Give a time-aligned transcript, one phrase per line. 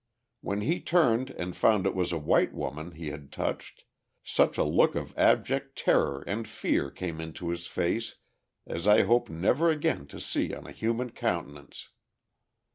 [0.41, 3.83] When he turned and found it was a white woman he had touched,
[4.23, 8.15] such a look of abject terror and fear came into his face
[8.65, 11.89] as I hope never again to see on a human countenance.